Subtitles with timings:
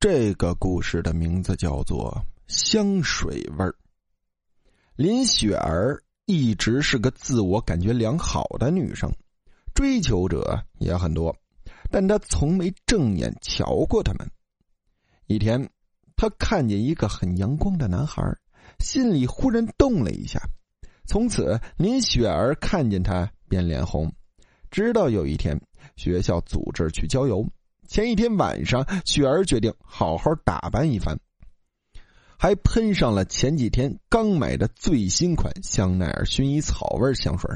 [0.00, 3.74] 这个故事的名字叫做香水味儿。
[4.96, 9.12] 林雪儿一直是个自我感觉良好的女生，
[9.74, 11.36] 追求者也很多，
[11.90, 14.26] 但她从没正眼瞧过他们。
[15.26, 15.68] 一天，
[16.16, 18.22] 她看见一个很阳光的男孩，
[18.78, 20.40] 心里忽然动了一下。
[21.04, 24.10] 从此，林雪儿看见他便脸红。
[24.70, 25.60] 直到有一天，
[25.96, 27.46] 学校组织去郊游。
[27.90, 31.18] 前一天晚上，雪儿决定好好打扮一番，
[32.38, 37.50] 还喷上了前几天刚买的最新款香奈儿薰衣草味香水。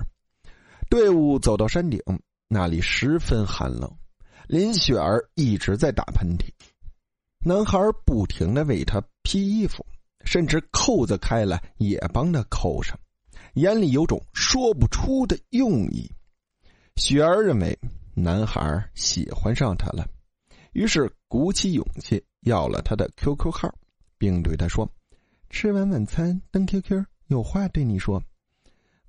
[0.90, 2.00] 队伍走到山顶，
[2.48, 3.88] 那里十分寒冷，
[4.48, 6.46] 林雪儿一直在打喷嚏，
[7.38, 9.86] 男孩不停的为她披衣服，
[10.24, 12.98] 甚至扣子开了也帮她扣上，
[13.52, 16.10] 眼里有种说不出的用意。
[16.96, 17.78] 雪儿认为
[18.14, 20.04] 男孩喜欢上她了。
[20.74, 23.72] 于是鼓起勇气要了他的 QQ 号，
[24.18, 24.90] 并对他说
[25.48, 28.20] ：“吃完晚餐登 QQ，有话对你说。”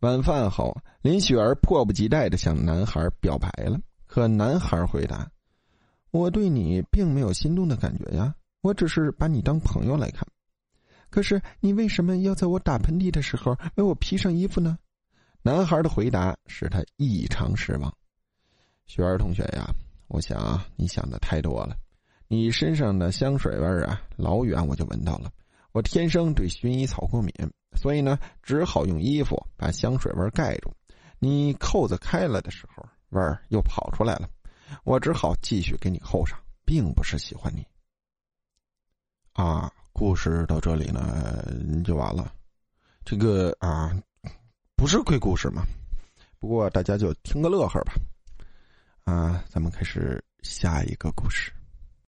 [0.02, 3.80] 晚饭后，林雪儿迫不及待的向男孩表白了。
[4.06, 5.32] 可男孩回答
[6.12, 10.26] ：“我对你并没有心动的感觉呀，我只是把你当朋友来看。
[11.10, 14.78] 可是你为什么要在我打喷嚏的时候为我披上衣服呢？”
[15.42, 17.92] 男孩的回答使他异常失望。
[18.86, 19.74] 雪儿同学呀。
[20.08, 21.76] 我想你想的太多了，
[22.28, 25.32] 你身上的香水味啊，老远我就闻到了。
[25.72, 27.34] 我天生对薰衣草过敏，
[27.76, 30.72] 所以呢，只好用衣服把香水味盖住。
[31.20, 34.30] 你扣子开了的时候，味儿又跑出来了，
[34.84, 37.66] 我只好继续给你扣上，并不是喜欢你。
[39.34, 41.44] 啊，故事到这里呢
[41.84, 42.32] 就完了。
[43.04, 43.92] 这个啊，
[44.76, 45.64] 不是鬼故事嘛，
[46.40, 47.94] 不过大家就听个乐呵吧。
[49.06, 51.52] 啊，咱们开始下一个故事。